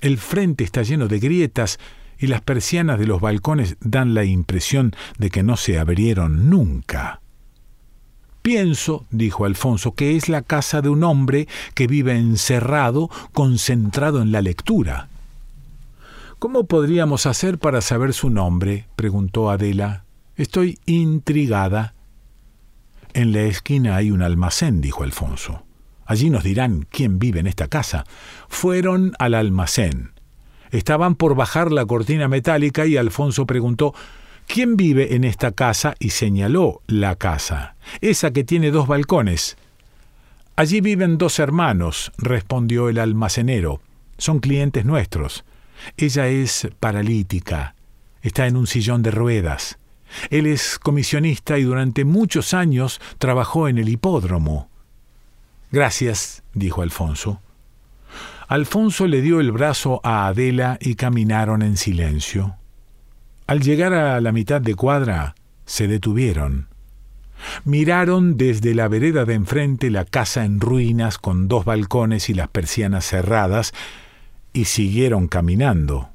El 0.00 0.18
frente 0.18 0.62
está 0.62 0.84
lleno 0.84 1.08
de 1.08 1.18
grietas 1.18 1.80
y 2.20 2.28
las 2.28 2.40
persianas 2.40 3.00
de 3.00 3.08
los 3.08 3.20
balcones 3.20 3.78
dan 3.80 4.14
la 4.14 4.22
impresión 4.22 4.94
de 5.18 5.28
que 5.28 5.42
no 5.42 5.56
se 5.56 5.76
abrieron 5.80 6.48
nunca. 6.50 7.20
Pienso, 8.42 9.06
dijo 9.10 9.44
Alfonso, 9.44 9.92
que 9.96 10.14
es 10.14 10.28
la 10.28 10.42
casa 10.42 10.82
de 10.82 10.88
un 10.88 11.02
hombre 11.02 11.48
que 11.74 11.88
vive 11.88 12.16
encerrado, 12.16 13.10
concentrado 13.32 14.22
en 14.22 14.30
la 14.30 14.40
lectura. 14.40 15.08
¿Cómo 16.38 16.68
podríamos 16.68 17.26
hacer 17.26 17.58
para 17.58 17.80
saber 17.80 18.12
su 18.12 18.30
nombre? 18.30 18.86
preguntó 18.94 19.50
Adela. 19.50 20.04
Estoy 20.36 20.78
intrigada. 20.86 21.94
En 23.12 23.32
la 23.32 23.40
esquina 23.40 23.96
hay 23.96 24.12
un 24.12 24.22
almacén, 24.22 24.80
dijo 24.80 25.02
Alfonso. 25.02 25.64
Allí 26.06 26.30
nos 26.30 26.44
dirán 26.44 26.86
quién 26.90 27.18
vive 27.18 27.40
en 27.40 27.48
esta 27.48 27.66
casa. 27.66 28.04
Fueron 28.48 29.14
al 29.18 29.34
almacén. 29.34 30.12
Estaban 30.70 31.16
por 31.16 31.34
bajar 31.34 31.72
la 31.72 31.84
cortina 31.86 32.28
metálica 32.28 32.86
y 32.86 32.96
Alfonso 32.96 33.44
preguntó 33.44 33.92
¿Quién 34.46 34.76
vive 34.76 35.16
en 35.16 35.24
esta 35.24 35.50
casa? 35.50 35.96
y 35.98 36.10
señaló 36.10 36.82
la 36.86 37.16
casa, 37.16 37.74
esa 38.00 38.30
que 38.30 38.44
tiene 38.44 38.70
dos 38.70 38.86
balcones. 38.86 39.56
Allí 40.54 40.80
viven 40.80 41.18
dos 41.18 41.40
hermanos, 41.40 42.12
respondió 42.16 42.88
el 42.88 42.98
almacenero. 42.98 43.80
Son 44.18 44.38
clientes 44.38 44.84
nuestros. 44.84 45.44
Ella 45.96 46.28
es 46.28 46.68
paralítica. 46.80 47.74
Está 48.22 48.46
en 48.46 48.56
un 48.56 48.66
sillón 48.66 49.02
de 49.02 49.10
ruedas. 49.10 49.78
Él 50.30 50.46
es 50.46 50.78
comisionista 50.78 51.58
y 51.58 51.62
durante 51.62 52.04
muchos 52.04 52.54
años 52.54 53.00
trabajó 53.18 53.68
en 53.68 53.78
el 53.78 53.88
hipódromo. 53.88 54.70
Gracias, 55.70 56.42
dijo 56.54 56.82
Alfonso. 56.82 57.40
Alfonso 58.48 59.06
le 59.06 59.20
dio 59.20 59.40
el 59.40 59.52
brazo 59.52 60.00
a 60.02 60.26
Adela 60.26 60.78
y 60.80 60.94
caminaron 60.94 61.62
en 61.62 61.76
silencio. 61.76 62.56
Al 63.46 63.60
llegar 63.60 63.92
a 63.92 64.20
la 64.20 64.32
mitad 64.32 64.60
de 64.60 64.74
cuadra, 64.74 65.34
se 65.66 65.86
detuvieron. 65.86 66.68
Miraron 67.64 68.36
desde 68.36 68.74
la 68.74 68.88
vereda 68.88 69.24
de 69.24 69.34
enfrente 69.34 69.90
la 69.90 70.04
casa 70.04 70.44
en 70.44 70.60
ruinas 70.60 71.18
con 71.18 71.46
dos 71.46 71.64
balcones 71.64 72.30
y 72.30 72.34
las 72.34 72.48
persianas 72.48 73.04
cerradas, 73.04 73.74
y 74.52 74.66
siguieron 74.66 75.28
caminando. 75.28 76.10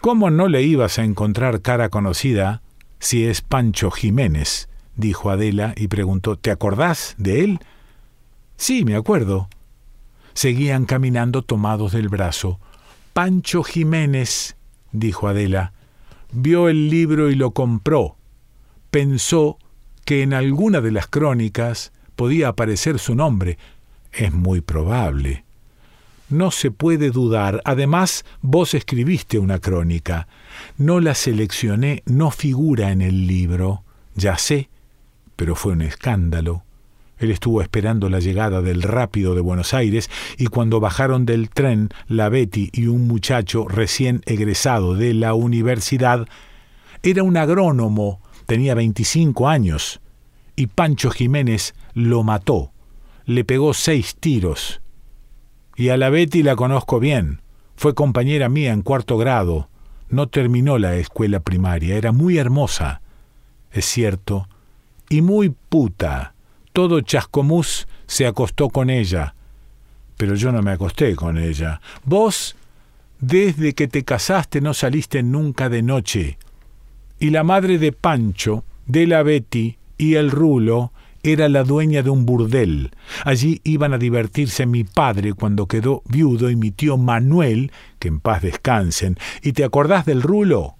¿Cómo 0.00 0.30
no 0.30 0.48
le 0.48 0.62
ibas 0.62 0.98
a 0.98 1.04
encontrar 1.04 1.60
cara 1.60 1.88
conocida 1.88 2.62
si 3.00 3.24
es 3.24 3.42
Pancho 3.42 3.90
Jiménez? 3.90 4.68
dijo 4.96 5.30
Adela 5.30 5.74
y 5.76 5.88
preguntó 5.88 6.36
¿Te 6.36 6.50
acordás 6.50 7.14
de 7.18 7.44
él? 7.44 7.58
Sí, 8.56 8.84
me 8.84 8.96
acuerdo. 8.96 9.48
Seguían 10.34 10.84
caminando 10.84 11.42
tomados 11.42 11.92
del 11.92 12.08
brazo. 12.08 12.60
Pancho 13.12 13.64
Jiménez, 13.64 14.56
dijo 14.92 15.26
Adela, 15.26 15.72
vio 16.32 16.68
el 16.68 16.90
libro 16.90 17.30
y 17.30 17.34
lo 17.34 17.50
compró. 17.50 18.16
Pensó 18.90 19.58
que 20.04 20.22
en 20.22 20.32
alguna 20.32 20.80
de 20.80 20.92
las 20.92 21.06
crónicas 21.06 21.92
podía 22.14 22.48
aparecer 22.48 22.98
su 22.98 23.14
nombre. 23.14 23.58
Es 24.12 24.32
muy 24.32 24.60
probable. 24.60 25.44
No 26.30 26.50
se 26.50 26.70
puede 26.70 27.10
dudar. 27.10 27.62
Además, 27.64 28.24
vos 28.42 28.74
escribiste 28.74 29.38
una 29.38 29.60
crónica. 29.60 30.28
No 30.76 31.00
la 31.00 31.14
seleccioné, 31.14 32.02
no 32.04 32.30
figura 32.30 32.92
en 32.92 33.00
el 33.00 33.26
libro. 33.26 33.82
Ya 34.14 34.36
sé, 34.36 34.68
pero 35.36 35.54
fue 35.54 35.72
un 35.72 35.82
escándalo. 35.82 36.64
Él 37.18 37.30
estuvo 37.30 37.62
esperando 37.62 38.08
la 38.10 38.20
llegada 38.20 38.60
del 38.60 38.82
rápido 38.82 39.34
de 39.34 39.40
Buenos 39.40 39.74
Aires 39.74 40.10
y 40.36 40.46
cuando 40.46 40.80
bajaron 40.80 41.24
del 41.24 41.50
tren 41.50 41.88
la 42.06 42.28
Betty 42.28 42.70
y 42.72 42.86
un 42.86 43.08
muchacho 43.08 43.66
recién 43.66 44.22
egresado 44.26 44.94
de 44.94 45.14
la 45.14 45.34
universidad, 45.34 46.28
era 47.02 47.22
un 47.22 47.36
agrónomo, 47.36 48.20
tenía 48.46 48.74
25 48.74 49.48
años, 49.48 50.00
y 50.54 50.66
Pancho 50.66 51.10
Jiménez 51.10 51.74
lo 51.94 52.22
mató, 52.22 52.70
le 53.24 53.44
pegó 53.44 53.74
seis 53.74 54.14
tiros 54.18 54.80
y 55.78 55.90
a 55.90 55.96
la 55.96 56.10
Betty 56.10 56.42
la 56.42 56.56
conozco 56.56 56.98
bien. 56.98 57.40
Fue 57.76 57.94
compañera 57.94 58.48
mía 58.48 58.72
en 58.72 58.82
cuarto 58.82 59.16
grado. 59.16 59.68
No 60.08 60.26
terminó 60.26 60.76
la 60.76 60.96
escuela 60.96 61.38
primaria. 61.38 61.96
Era 61.96 62.10
muy 62.10 62.36
hermosa. 62.36 63.00
Es 63.70 63.84
cierto. 63.84 64.48
Y 65.08 65.22
muy 65.22 65.50
puta. 65.50 66.34
Todo 66.72 67.00
Chascomús 67.00 67.86
se 68.08 68.26
acostó 68.26 68.70
con 68.70 68.90
ella. 68.90 69.36
Pero 70.16 70.34
yo 70.34 70.50
no 70.50 70.62
me 70.62 70.72
acosté 70.72 71.14
con 71.14 71.38
ella. 71.38 71.80
Vos, 72.04 72.56
desde 73.20 73.74
que 73.74 73.86
te 73.86 74.02
casaste, 74.02 74.60
no 74.60 74.74
saliste 74.74 75.22
nunca 75.22 75.68
de 75.68 75.82
noche. 75.82 76.38
Y 77.20 77.30
la 77.30 77.44
madre 77.44 77.78
de 77.78 77.92
Pancho, 77.92 78.64
de 78.86 79.06
la 79.06 79.22
Betty 79.22 79.78
y 79.96 80.14
el 80.14 80.32
Rulo 80.32 80.92
era 81.22 81.48
la 81.48 81.64
dueña 81.64 82.02
de 82.02 82.10
un 82.10 82.26
burdel. 82.26 82.90
Allí 83.24 83.60
iban 83.64 83.92
a 83.92 83.98
divertirse 83.98 84.66
mi 84.66 84.84
padre 84.84 85.32
cuando 85.32 85.66
quedó 85.66 86.02
viudo 86.06 86.50
y 86.50 86.56
mi 86.56 86.70
tío 86.70 86.96
Manuel, 86.96 87.72
que 87.98 88.08
en 88.08 88.20
paz 88.20 88.42
descansen. 88.42 89.16
¿Y 89.42 89.52
te 89.52 89.64
acordás 89.64 90.06
del 90.06 90.22
rulo? 90.22 90.76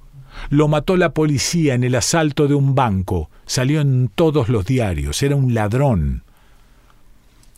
Lo 0.51 0.69
mató 0.69 0.97
la 0.97 1.13
policía 1.13 1.75
en 1.75 1.85
el 1.85 1.95
asalto 1.95 2.47
de 2.47 2.55
un 2.55 2.75
banco. 2.75 3.31
Salió 3.47 3.81
en 3.81 4.11
todos 4.15 4.49
los 4.49 4.65
diarios. 4.65 5.23
Era 5.23 5.37
un 5.37 5.55
ladrón. 5.55 6.23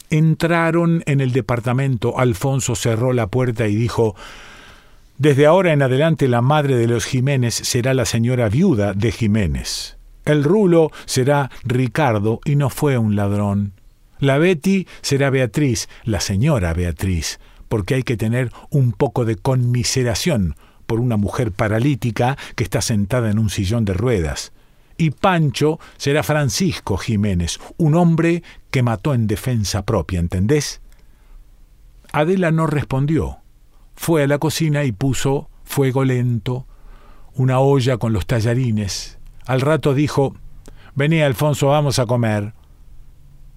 Entraron 0.08 1.02
en 1.06 1.20
el 1.20 1.32
departamento. 1.32 2.18
Alfonso 2.18 2.74
cerró 2.74 3.12
la 3.12 3.28
puerta 3.28 3.68
y 3.68 3.76
dijo 3.76 4.16
Desde 5.18 5.46
ahora 5.46 5.72
en 5.72 5.82
adelante 5.82 6.26
la 6.26 6.40
madre 6.40 6.76
de 6.76 6.88
los 6.88 7.04
Jiménez 7.04 7.54
será 7.54 7.94
la 7.94 8.06
señora 8.06 8.48
viuda 8.48 8.94
de 8.94 9.12
Jiménez. 9.12 9.99
El 10.24 10.44
rulo 10.44 10.90
será 11.06 11.50
Ricardo 11.64 12.40
y 12.44 12.56
no 12.56 12.70
fue 12.70 12.98
un 12.98 13.16
ladrón. 13.16 13.72
La 14.18 14.38
Betty 14.38 14.86
será 15.00 15.30
Beatriz, 15.30 15.88
la 16.04 16.20
señora 16.20 16.74
Beatriz, 16.74 17.40
porque 17.68 17.94
hay 17.94 18.02
que 18.02 18.16
tener 18.16 18.52
un 18.70 18.92
poco 18.92 19.24
de 19.24 19.36
conmiseración 19.36 20.56
por 20.86 21.00
una 21.00 21.16
mujer 21.16 21.52
paralítica 21.52 22.36
que 22.56 22.64
está 22.64 22.82
sentada 22.82 23.30
en 23.30 23.38
un 23.38 23.48
sillón 23.48 23.84
de 23.84 23.94
ruedas. 23.94 24.52
Y 24.98 25.12
Pancho 25.12 25.78
será 25.96 26.22
Francisco 26.22 26.98
Jiménez, 26.98 27.58
un 27.78 27.94
hombre 27.94 28.42
que 28.70 28.82
mató 28.82 29.14
en 29.14 29.26
defensa 29.26 29.86
propia, 29.86 30.20
¿entendés? 30.20 30.82
Adela 32.12 32.50
no 32.50 32.66
respondió. 32.66 33.38
Fue 33.94 34.24
a 34.24 34.26
la 34.26 34.38
cocina 34.38 34.84
y 34.84 34.92
puso 34.92 35.48
fuego 35.64 36.04
lento, 36.04 36.66
una 37.34 37.60
olla 37.60 37.96
con 37.96 38.12
los 38.12 38.26
tallarines. 38.26 39.19
Al 39.46 39.60
rato 39.60 39.94
dijo, 39.94 40.34
Vení, 40.94 41.22
Alfonso, 41.22 41.68
vamos 41.68 41.98
a 41.98 42.06
comer. 42.06 42.52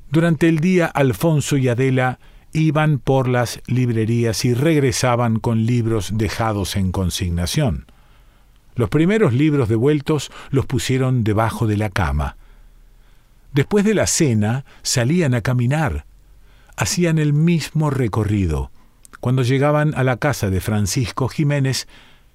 Durante 0.10 0.48
el 0.48 0.60
día, 0.60 0.86
Alfonso 0.86 1.58
y 1.58 1.68
Adela 1.68 2.20
iban 2.54 3.00
por 3.00 3.28
las 3.28 3.62
librerías 3.66 4.46
y 4.46 4.54
regresaban 4.54 5.40
con 5.40 5.66
libros 5.66 6.12
dejados 6.14 6.76
en 6.76 6.92
consignación. 6.92 7.88
Los 8.76 8.90
primeros 8.90 9.34
libros 9.34 9.70
devueltos 9.70 10.32
los 10.50 10.66
pusieron 10.66 11.24
debajo 11.24 11.68
de 11.68 11.78
la 11.78 11.90
cama. 11.90 12.38
Después 13.54 13.86
de 13.86 13.94
la 13.94 14.08
cena 14.08 14.66
salían 14.82 15.34
a 15.34 15.42
caminar. 15.42 16.06
Hacían 16.76 17.20
el 17.20 17.34
mismo 17.34 17.92
recorrido. 17.92 18.72
Cuando 19.20 19.44
llegaban 19.44 19.94
a 19.96 20.04
la 20.04 20.18
casa 20.18 20.50
de 20.50 20.60
Francisco 20.60 21.28
Jiménez, 21.28 21.88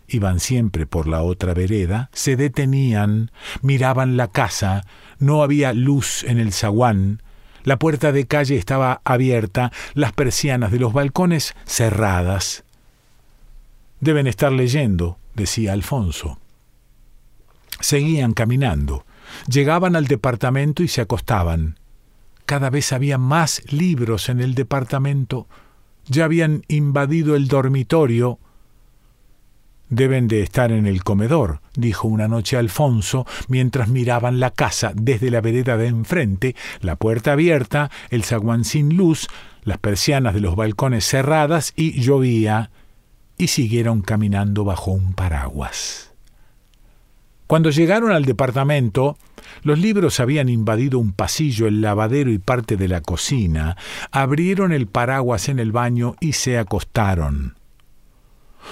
iban 0.09 0.41
siempre 0.41 0.87
por 0.87 1.07
la 1.07 1.23
otra 1.23 1.55
vereda, 1.55 2.11
se 2.13 2.37
detenían, 2.37 3.31
miraban 3.63 4.17
la 4.17 4.29
casa, 4.29 4.85
no 5.19 5.43
había 5.43 5.73
luz 5.73 6.25
en 6.25 6.39
el 6.39 6.53
zaguán, 6.53 7.23
la 7.65 7.79
puerta 7.79 8.13
de 8.13 8.27
calle 8.27 8.57
estaba 8.57 9.03
abierta, 9.05 9.73
las 9.93 10.13
persianas 10.13 10.73
de 10.73 10.79
los 10.79 10.93
balcones 10.93 11.55
cerradas. 11.67 12.65
Deben 14.01 14.27
estar 14.27 14.53
leyendo, 14.53 15.19
decía 15.35 15.75
Alfonso. 15.75 16.39
Seguían 17.81 18.33
caminando. 18.33 19.05
Llegaban 19.47 19.97
al 19.97 20.07
departamento 20.07 20.83
y 20.83 20.89
se 20.89 21.03
acostaban. 21.03 21.79
Cada 22.47 22.71
vez 22.71 22.93
había 22.93 23.19
más 23.19 23.63
libros 23.71 24.31
en 24.31 24.41
el 24.41 24.55
departamento. 24.55 25.47
Ya 26.07 26.25
habían 26.25 26.65
invadido 26.69 27.37
el 27.37 27.49
dormitorio 27.49 28.39
Deben 29.91 30.29
de 30.29 30.43
estar 30.43 30.71
en 30.71 30.87
el 30.87 31.03
comedor, 31.03 31.61
dijo 31.75 32.09
una 32.09 32.29
noche 32.29 32.57
Alfonso, 32.57 33.27
mientras 33.49 33.89
miraban 33.89 34.39
la 34.39 34.51
casa 34.51 34.93
desde 34.95 35.31
la 35.31 35.41
vereda 35.41 35.77
de 35.79 35.87
enfrente, 35.87 36.55
la 36.81 36.97
puerta 36.97 37.33
abierta, 37.33 37.91
el 38.11 38.23
zaguán 38.23 38.65
sin 38.65 38.97
luz, 38.97 39.29
las 39.63 39.79
persianas 39.79 40.35
de 40.35 40.41
los 40.41 40.57
balcones 40.57 41.07
cerradas 41.07 41.73
y 41.75 42.01
llovía, 42.01 42.71
y 43.39 43.49
siguieron 43.49 44.03
caminando 44.03 44.65
bajo 44.65 44.91
un 44.91 45.15
paraguas. 45.15 46.13
Cuando 47.47 47.71
llegaron 47.71 48.13
al 48.13 48.27
departamento, 48.27 49.17
los 49.63 49.79
libros 49.79 50.21
habían 50.21 50.51
invadido 50.51 50.99
un 50.99 51.13
pasillo, 51.13 51.67
el 51.67 51.81
lavadero 51.81 52.31
y 52.31 52.39
parte 52.39 52.77
de 52.77 52.89
la 52.89 53.01
cocina, 53.01 53.77
abrieron 54.11 54.73
el 54.73 54.87
paraguas 54.87 55.49
en 55.49 55.59
el 55.59 55.73
baño 55.73 56.15
y 56.21 56.35
se 56.35 56.59
acostaron. 56.59 57.58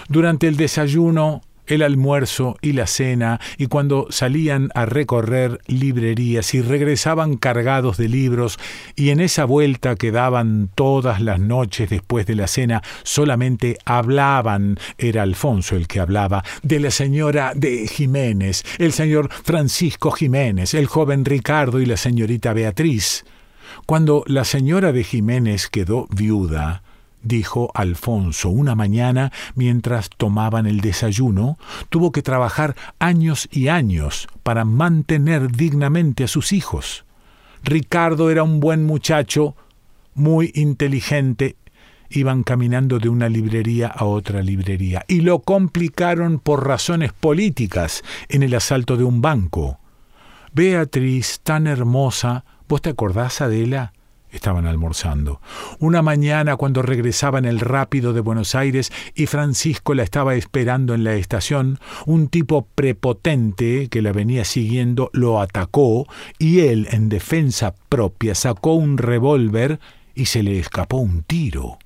Durante 0.08 0.48
el 0.48 0.56
desayuno, 0.56 1.42
el 1.66 1.82
almuerzo 1.82 2.56
y 2.62 2.72
la 2.72 2.86
cena, 2.86 3.40
y 3.58 3.66
cuando 3.66 4.06
salían 4.10 4.70
a 4.74 4.86
recorrer 4.86 5.60
librerías 5.66 6.54
y 6.54 6.62
regresaban 6.62 7.36
cargados 7.36 7.96
de 7.96 8.08
libros, 8.08 8.58
y 8.94 9.10
en 9.10 9.20
esa 9.20 9.44
vuelta 9.44 9.96
que 9.96 10.12
daban 10.12 10.70
todas 10.74 11.20
las 11.20 11.40
noches 11.40 11.90
después 11.90 12.26
de 12.26 12.36
la 12.36 12.46
cena, 12.46 12.82
solamente 13.02 13.78
hablaban, 13.84 14.78
era 14.98 15.22
Alfonso 15.22 15.76
el 15.76 15.88
que 15.88 16.00
hablaba, 16.00 16.44
de 16.62 16.80
la 16.80 16.90
señora 16.90 17.52
de 17.54 17.88
Jiménez, 17.88 18.64
el 18.78 18.92
señor 18.92 19.28
Francisco 19.30 20.10
Jiménez, 20.10 20.74
el 20.74 20.86
joven 20.86 21.24
Ricardo 21.24 21.80
y 21.80 21.86
la 21.86 21.96
señorita 21.96 22.52
Beatriz. 22.52 23.24
Cuando 23.86 24.24
la 24.26 24.44
señora 24.44 24.92
de 24.92 25.04
Jiménez 25.04 25.68
quedó 25.68 26.06
viuda, 26.10 26.82
dijo 27.26 27.70
Alfonso 27.74 28.48
una 28.48 28.74
mañana 28.74 29.32
mientras 29.54 30.08
tomaban 30.10 30.66
el 30.66 30.80
desayuno, 30.80 31.58
tuvo 31.88 32.12
que 32.12 32.22
trabajar 32.22 32.76
años 32.98 33.48
y 33.50 33.68
años 33.68 34.28
para 34.42 34.64
mantener 34.64 35.50
dignamente 35.50 36.24
a 36.24 36.28
sus 36.28 36.52
hijos. 36.52 37.04
Ricardo 37.62 38.30
era 38.30 38.42
un 38.42 38.60
buen 38.60 38.84
muchacho, 38.84 39.56
muy 40.14 40.52
inteligente, 40.54 41.56
iban 42.10 42.42
caminando 42.44 42.98
de 42.98 43.08
una 43.08 43.28
librería 43.28 43.88
a 43.88 44.04
otra 44.04 44.42
librería 44.42 45.04
y 45.08 45.20
lo 45.20 45.40
complicaron 45.40 46.38
por 46.38 46.66
razones 46.66 47.12
políticas 47.12 48.02
en 48.28 48.42
el 48.42 48.54
asalto 48.54 48.96
de 48.96 49.04
un 49.04 49.20
banco. 49.20 49.80
Beatriz, 50.52 51.40
tan 51.42 51.66
hermosa, 51.66 52.44
¿vos 52.68 52.80
te 52.82 52.90
acordás, 52.90 53.40
Adela? 53.40 53.92
Estaban 54.30 54.66
almorzando. 54.66 55.40
Una 55.78 56.02
mañana, 56.02 56.56
cuando 56.56 56.82
regresaba 56.82 57.38
en 57.38 57.44
el 57.44 57.60
rápido 57.60 58.12
de 58.12 58.20
Buenos 58.20 58.54
Aires 58.54 58.92
y 59.14 59.26
Francisco 59.26 59.94
la 59.94 60.02
estaba 60.02 60.34
esperando 60.34 60.94
en 60.94 61.04
la 61.04 61.14
estación, 61.14 61.78
un 62.06 62.28
tipo 62.28 62.66
prepotente 62.74 63.88
que 63.88 64.02
la 64.02 64.12
venía 64.12 64.44
siguiendo 64.44 65.10
lo 65.12 65.40
atacó 65.40 66.06
y 66.38 66.60
él, 66.60 66.88
en 66.90 67.08
defensa 67.08 67.74
propia, 67.88 68.34
sacó 68.34 68.74
un 68.74 68.98
revólver 68.98 69.80
y 70.14 70.26
se 70.26 70.42
le 70.42 70.58
escapó 70.58 70.96
un 70.98 71.22
tiro. 71.22 71.78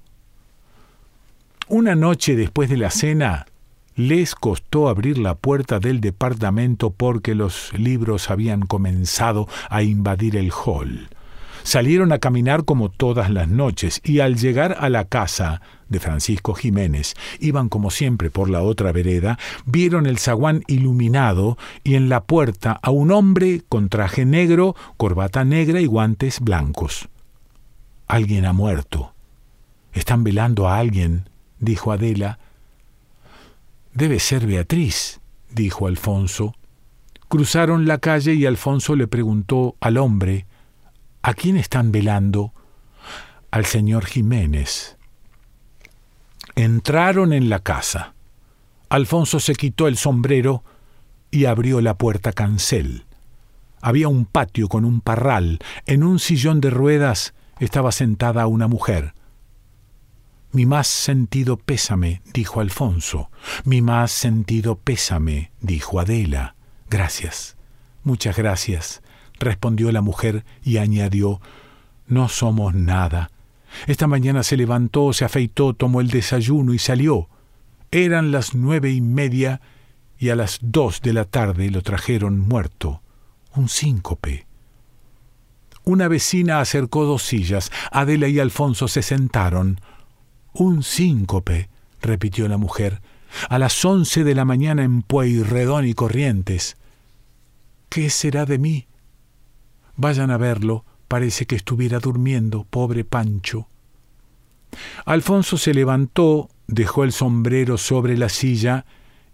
Una 1.69 1.95
noche 1.95 2.35
después 2.37 2.69
de 2.69 2.79
la 2.79 2.91
cena, 2.91 3.47
les 3.95 4.35
costó 4.35 4.89
abrir 4.89 5.19
la 5.19 5.35
puerta 5.35 5.79
del 5.79 6.01
departamento 6.01 6.91
porque 6.91 7.35
los 7.35 7.73
libros 7.79 8.31
habían 8.31 8.63
comenzado 8.63 9.47
a 9.69 9.83
invadir 9.83 10.37
el 10.37 10.51
hall. 10.53 11.11
Salieron 11.63 12.13
a 12.13 12.19
caminar 12.19 12.65
como 12.65 12.89
todas 12.89 13.31
las 13.31 13.49
noches 13.49 14.01
y 14.05 14.21
al 14.21 14.37
llegar 14.37 14.77
a 14.81 14.89
la 14.89 15.05
casa 15.05 15.61
de 15.89 16.01
Francisco 16.01 16.55
Jiménez, 16.55 17.15
iban 17.41 17.69
como 17.69 17.91
siempre 17.91 18.31
por 18.31 18.49
la 18.49 18.63
otra 18.63 18.93
vereda, 18.93 19.39
vieron 19.67 20.07
el 20.07 20.19
zaguán 20.19 20.63
iluminado 20.69 21.59
y 21.85 21.97
en 21.97 22.09
la 22.09 22.23
puerta 22.23 22.79
a 22.81 22.91
un 22.91 23.11
hombre 23.11 23.63
con 23.69 23.89
traje 23.89 24.25
negro, 24.25 24.75
corbata 24.97 25.45
negra 25.45 25.81
y 25.81 25.87
guantes 25.87 26.41
blancos. 26.41 27.09
Alguien 28.07 28.47
ha 28.47 28.53
muerto. 28.53 29.13
Están 29.93 30.25
velando 30.25 30.69
a 30.69 30.79
alguien, 30.79 31.29
dijo 31.59 31.93
Adela. 31.93 32.39
Debe 33.93 34.21
ser 34.21 34.47
Beatriz, 34.47 35.21
dijo 35.51 35.89
Alfonso. 35.89 36.55
Cruzaron 37.29 37.87
la 37.87 37.99
calle 37.99 38.35
y 38.35 38.47
Alfonso 38.47 38.95
le 38.95 39.09
preguntó 39.09 39.77
al 39.81 39.97
hombre 39.97 40.47
¿A 41.23 41.35
quién 41.35 41.57
están 41.57 41.93
velando? 41.93 42.55
Al 43.51 43.67
señor 43.67 44.07
Jiménez. 44.07 44.97
Entraron 46.55 47.33
en 47.35 47.51
la 47.51 47.59
casa. 47.59 48.15
Alfonso 48.89 49.39
se 49.39 49.55
quitó 49.55 49.87
el 49.87 49.99
sombrero 49.99 50.65
y 51.31 51.45
abrió 51.45 51.81
la 51.83 51.99
puerta 51.99 52.33
cancel. 52.33 53.05
Había 53.83 54.09
un 54.09 54.25
patio 54.25 54.69
con 54.69 54.85
un 54.85 55.01
parral. 55.01 55.59
En 55.85 56.05
un 56.05 56.19
sillón 56.19 56.61
de 56.61 56.71
ruedas 56.71 57.35
estaba 57.59 57.93
sentada 57.93 58.47
una 58.47 58.67
mujer. 58.67 59.15
Mi 60.53 60.65
más 60.65 60.87
sentido 60.87 61.59
pésame, 61.59 62.23
dijo 62.33 62.61
Alfonso. 62.61 63.31
Mi 63.65 63.83
más 63.83 64.11
sentido 64.11 64.77
pésame, 64.77 65.53
dijo 65.61 66.01
Adela. 66.01 66.57
Gracias. 66.89 67.57
Muchas 68.05 68.37
gracias 68.37 69.03
respondió 69.41 69.91
la 69.91 70.03
mujer 70.03 70.45
y 70.63 70.77
añadió 70.77 71.41
No 72.07 72.29
somos 72.29 72.75
nada. 72.75 73.31
Esta 73.87 74.07
mañana 74.07 74.43
se 74.43 74.57
levantó, 74.57 75.13
se 75.13 75.25
afeitó, 75.25 75.75
tomó 75.75 76.01
el 76.01 76.09
desayuno 76.09 76.75
y 76.75 76.79
salió. 76.79 77.29
Eran 77.91 78.31
las 78.31 78.55
nueve 78.55 78.93
y 78.93 79.01
media 79.01 79.61
y 80.19 80.29
a 80.29 80.37
las 80.37 80.59
dos 80.61 81.01
de 81.01 81.13
la 81.13 81.25
tarde 81.25 81.71
lo 81.71 81.83
trajeron 81.83 82.39
muerto, 82.39 83.03
un 83.55 83.69
síncope. 83.69 84.47
Una 85.85 86.09
vecina 86.09 86.61
acercó 86.61 87.05
dos 87.05 87.23
sillas. 87.23 87.73
Adela 87.91 88.29
y 88.29 88.39
Alfonso 88.39 88.87
se 88.87 89.03
sentaron. 89.03 89.81
Un 90.53 90.83
síncope, 90.83 91.69
repitió 92.03 92.49
la 92.49 92.59
mujer, 92.59 93.01
a 93.49 93.59
las 93.59 93.85
once 93.85 94.25
de 94.25 94.35
la 94.35 94.45
mañana 94.45 94.85
en 94.85 95.03
Pueyrredón 95.03 95.87
y 95.87 95.95
Corrientes. 95.95 96.77
¿Qué 97.89 98.11
será 98.11 98.45
de 98.45 98.59
mí? 98.59 98.87
Vayan 100.01 100.31
a 100.31 100.39
verlo, 100.39 100.87
parece 101.09 101.45
que 101.45 101.57
estuviera 101.57 101.99
durmiendo, 101.99 102.65
pobre 102.65 103.05
Pancho. 103.05 103.69
Alfonso 105.05 105.59
se 105.59 105.75
levantó, 105.75 106.49
dejó 106.67 107.05
el 107.05 107.13
sombrero 107.13 107.77
sobre 107.77 108.17
la 108.17 108.31
silla 108.31 108.87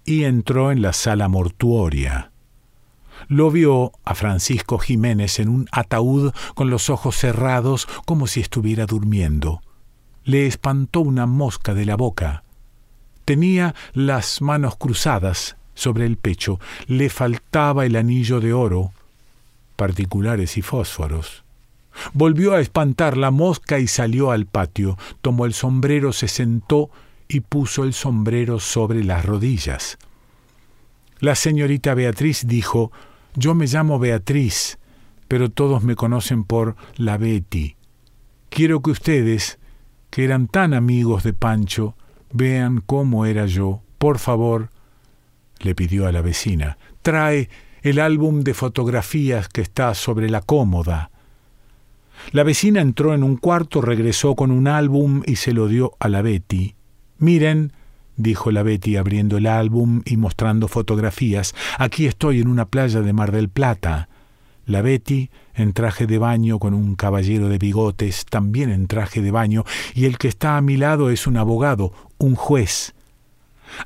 y 0.04 0.24
entró 0.24 0.72
en 0.72 0.82
la 0.82 0.92
sala 0.92 1.28
mortuoria. 1.28 2.32
lo 3.28 3.52
vio 3.52 3.92
a 4.04 4.16
Francisco 4.16 4.78
Jiménez 4.78 5.38
en 5.38 5.50
un 5.50 5.68
ataúd 5.70 6.32
con 6.56 6.68
los 6.68 6.90
ojos 6.90 7.14
cerrados 7.14 7.86
como 8.04 8.26
si 8.26 8.40
estuviera 8.40 8.86
durmiendo. 8.86 9.62
Le 10.24 10.48
espantó 10.48 10.98
una 10.98 11.26
mosca 11.26 11.74
de 11.74 11.86
la 11.86 11.94
boca. 11.94 12.42
Tenía 13.24 13.76
las 13.92 14.42
manos 14.42 14.74
cruzadas 14.74 15.56
sobre 15.74 16.06
el 16.06 16.16
pecho, 16.16 16.58
le 16.88 17.08
faltaba 17.08 17.86
el 17.86 17.94
anillo 17.94 18.40
de 18.40 18.52
oro, 18.52 18.90
particulares 19.76 20.56
y 20.56 20.62
fósforos. 20.62 21.44
Volvió 22.12 22.54
a 22.54 22.60
espantar 22.60 23.16
la 23.16 23.30
mosca 23.30 23.78
y 23.78 23.86
salió 23.86 24.30
al 24.30 24.46
patio, 24.46 24.98
tomó 25.22 25.46
el 25.46 25.54
sombrero, 25.54 26.12
se 26.12 26.28
sentó 26.28 26.90
y 27.28 27.40
puso 27.40 27.84
el 27.84 27.92
sombrero 27.92 28.60
sobre 28.60 29.04
las 29.04 29.24
rodillas. 29.24 29.98
La 31.18 31.34
señorita 31.34 31.94
Beatriz 31.94 32.46
dijo, 32.46 32.92
Yo 33.34 33.54
me 33.54 33.66
llamo 33.66 33.98
Beatriz, 33.98 34.78
pero 35.28 35.50
todos 35.50 35.82
me 35.82 35.96
conocen 35.96 36.44
por 36.44 36.76
la 36.96 37.16
Betty. 37.16 37.76
Quiero 38.50 38.82
que 38.82 38.90
ustedes, 38.90 39.58
que 40.10 40.24
eran 40.24 40.46
tan 40.48 40.74
amigos 40.74 41.24
de 41.24 41.32
Pancho, 41.32 41.96
vean 42.32 42.82
cómo 42.84 43.26
era 43.26 43.46
yo. 43.46 43.82
Por 43.98 44.18
favor, 44.18 44.70
le 45.60 45.74
pidió 45.74 46.06
a 46.06 46.12
la 46.12 46.20
vecina, 46.20 46.78
trae 47.02 47.48
el 47.86 48.00
álbum 48.00 48.40
de 48.40 48.52
fotografías 48.52 49.48
que 49.48 49.60
está 49.60 49.94
sobre 49.94 50.28
la 50.28 50.40
cómoda. 50.40 51.10
La 52.32 52.42
vecina 52.42 52.80
entró 52.80 53.14
en 53.14 53.22
un 53.22 53.36
cuarto, 53.36 53.80
regresó 53.80 54.34
con 54.34 54.50
un 54.50 54.66
álbum 54.66 55.22
y 55.24 55.36
se 55.36 55.52
lo 55.52 55.68
dio 55.68 55.92
a 56.00 56.08
la 56.08 56.20
Betty. 56.20 56.74
Miren, 57.18 57.72
dijo 58.16 58.50
la 58.50 58.64
Betty 58.64 58.96
abriendo 58.96 59.36
el 59.36 59.46
álbum 59.46 60.02
y 60.04 60.16
mostrando 60.16 60.66
fotografías, 60.66 61.54
aquí 61.78 62.06
estoy 62.06 62.40
en 62.40 62.48
una 62.48 62.66
playa 62.66 63.02
de 63.02 63.12
Mar 63.12 63.30
del 63.30 63.48
Plata. 63.48 64.08
La 64.64 64.82
Betty, 64.82 65.30
en 65.54 65.72
traje 65.72 66.08
de 66.08 66.18
baño 66.18 66.58
con 66.58 66.74
un 66.74 66.96
caballero 66.96 67.48
de 67.48 67.58
bigotes, 67.58 68.24
también 68.24 68.70
en 68.70 68.88
traje 68.88 69.22
de 69.22 69.30
baño, 69.30 69.64
y 69.94 70.06
el 70.06 70.18
que 70.18 70.26
está 70.26 70.56
a 70.56 70.60
mi 70.60 70.76
lado 70.76 71.10
es 71.10 71.28
un 71.28 71.36
abogado, 71.36 71.92
un 72.18 72.34
juez. 72.34 72.94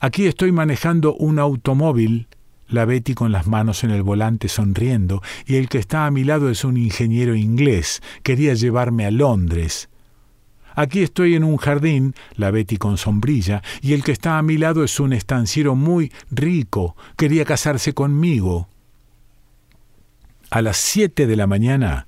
Aquí 0.00 0.26
estoy 0.26 0.52
manejando 0.52 1.14
un 1.14 1.38
automóvil, 1.38 2.28
la 2.70 2.84
Betty 2.84 3.14
con 3.14 3.32
las 3.32 3.46
manos 3.46 3.84
en 3.84 3.90
el 3.90 4.02
volante 4.02 4.48
sonriendo, 4.48 5.22
y 5.46 5.56
el 5.56 5.68
que 5.68 5.78
está 5.78 6.06
a 6.06 6.10
mi 6.10 6.24
lado 6.24 6.50
es 6.50 6.64
un 6.64 6.76
ingeniero 6.76 7.34
inglés, 7.34 8.02
quería 8.22 8.54
llevarme 8.54 9.04
a 9.04 9.10
Londres. 9.10 9.88
Aquí 10.74 11.02
estoy 11.02 11.34
en 11.34 11.44
un 11.44 11.56
jardín, 11.56 12.14
la 12.36 12.50
Betty 12.50 12.76
con 12.76 12.96
sombrilla, 12.96 13.62
y 13.82 13.92
el 13.92 14.04
que 14.04 14.12
está 14.12 14.38
a 14.38 14.42
mi 14.42 14.56
lado 14.56 14.84
es 14.84 15.00
un 15.00 15.12
estanciero 15.12 15.74
muy 15.74 16.12
rico, 16.30 16.96
quería 17.16 17.44
casarse 17.44 17.92
conmigo. 17.92 18.68
A 20.50 20.62
las 20.62 20.76
siete 20.76 21.26
de 21.26 21.36
la 21.36 21.46
mañana, 21.46 22.06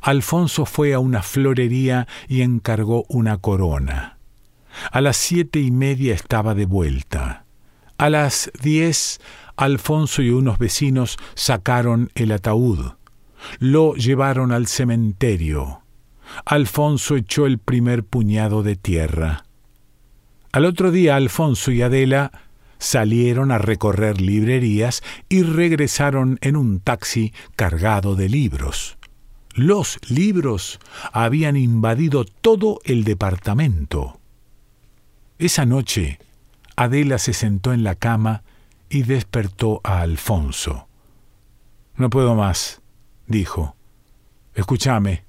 Alfonso 0.00 0.66
fue 0.66 0.94
a 0.94 0.98
una 0.98 1.22
florería 1.22 2.06
y 2.28 2.42
encargó 2.42 3.04
una 3.08 3.38
corona. 3.38 4.18
A 4.92 5.00
las 5.00 5.16
siete 5.16 5.60
y 5.60 5.70
media 5.70 6.14
estaba 6.14 6.54
de 6.54 6.66
vuelta. 6.66 7.44
A 7.98 8.10
las 8.10 8.50
diez, 8.62 9.20
Alfonso 9.56 10.22
y 10.22 10.30
unos 10.30 10.58
vecinos 10.58 11.16
sacaron 11.34 12.10
el 12.14 12.32
ataúd. 12.32 12.92
Lo 13.58 13.94
llevaron 13.94 14.52
al 14.52 14.66
cementerio. 14.66 15.82
Alfonso 16.44 17.16
echó 17.16 17.46
el 17.46 17.58
primer 17.58 18.04
puñado 18.04 18.62
de 18.62 18.76
tierra. 18.76 19.44
Al 20.52 20.64
otro 20.64 20.90
día 20.90 21.16
Alfonso 21.16 21.70
y 21.70 21.82
Adela 21.82 22.32
salieron 22.78 23.50
a 23.50 23.58
recorrer 23.58 24.20
librerías 24.20 25.02
y 25.28 25.42
regresaron 25.42 26.38
en 26.42 26.56
un 26.56 26.80
taxi 26.80 27.32
cargado 27.56 28.16
de 28.16 28.28
libros. 28.28 28.98
Los 29.54 29.98
libros 30.10 30.80
habían 31.12 31.56
invadido 31.56 32.24
todo 32.24 32.80
el 32.84 33.04
departamento. 33.04 34.20
Esa 35.38 35.64
noche, 35.64 36.18
Adela 36.76 37.18
se 37.18 37.32
sentó 37.32 37.72
en 37.72 37.82
la 37.82 37.94
cama 37.94 38.42
y 38.88 39.02
despertó 39.02 39.80
a 39.84 40.00
Alfonso. 40.00 40.88
No 41.96 42.10
puedo 42.10 42.34
más, 42.34 42.82
dijo. 43.26 43.74
Escúchame, 44.54 45.24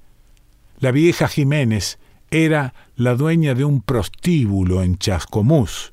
la 0.78 0.90
vieja 0.90 1.28
Jiménez 1.28 1.98
era 2.30 2.74
la 2.96 3.14
dueña 3.14 3.54
de 3.54 3.64
un 3.64 3.80
prostíbulo 3.80 4.82
en 4.82 4.98
Chascomús. 4.98 5.92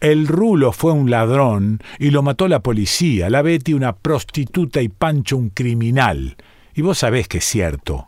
El 0.00 0.26
Rulo 0.26 0.72
fue 0.72 0.92
un 0.92 1.10
ladrón 1.10 1.80
y 1.98 2.10
lo 2.10 2.22
mató 2.22 2.48
la 2.48 2.60
policía, 2.60 3.30
la 3.30 3.42
Betty 3.42 3.74
una 3.74 3.94
prostituta 3.94 4.82
y 4.82 4.88
Pancho 4.88 5.36
un 5.36 5.50
criminal. 5.50 6.36
Y 6.74 6.82
vos 6.82 6.98
sabés 6.98 7.28
que 7.28 7.38
es 7.38 7.44
cierto. 7.44 8.06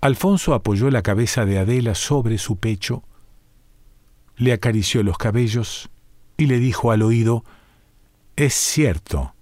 Alfonso 0.00 0.54
apoyó 0.54 0.90
la 0.90 1.02
cabeza 1.02 1.44
de 1.44 1.58
Adela 1.58 1.94
sobre 1.94 2.38
su 2.38 2.56
pecho, 2.56 3.02
le 4.36 4.52
acarició 4.52 5.02
los 5.02 5.18
cabellos 5.18 5.90
y 6.40 6.46
le 6.46 6.58
dijo 6.58 6.90
al 6.90 7.02
oído, 7.02 7.44
Es 8.34 8.54
cierto, 8.54 9.34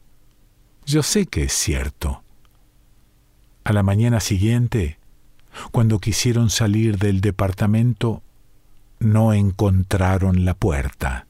yo 0.84 1.04
sé 1.04 1.26
que 1.26 1.44
es 1.44 1.52
cierto. 1.52 2.24
A 3.62 3.72
la 3.72 3.84
mañana 3.84 4.18
siguiente, 4.18 4.98
cuando 5.70 6.00
quisieron 6.00 6.50
salir 6.50 6.98
del 6.98 7.20
departamento, 7.20 8.22
no 8.98 9.32
encontraron 9.32 10.44
la 10.44 10.54
puerta. 10.54 11.28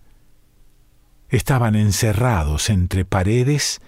Estaban 1.29 1.75
encerrados 1.75 2.71
entre 2.71 3.05
paredes 3.05 3.83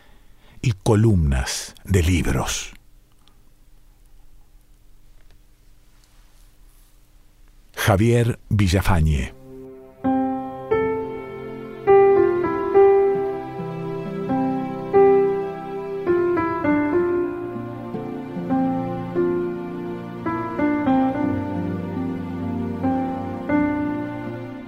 y 0.60 0.72
columnas 0.72 1.74
de 1.84 2.02
libros. 2.02 2.74
Javier 7.74 8.38
Villafañe 8.50 9.39